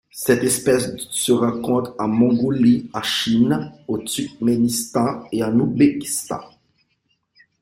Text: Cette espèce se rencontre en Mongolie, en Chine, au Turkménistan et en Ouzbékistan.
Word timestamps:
Cette 0.09 0.43
espèce 0.43 0.95
se 1.11 1.31
rencontre 1.31 1.93
en 1.99 2.07
Mongolie, 2.07 2.89
en 2.91 3.03
Chine, 3.03 3.71
au 3.87 3.99
Turkménistan 3.99 5.25
et 5.31 5.43
en 5.43 5.53
Ouzbékistan. 5.59 6.41